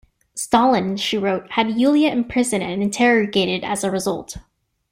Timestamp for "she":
0.97-1.15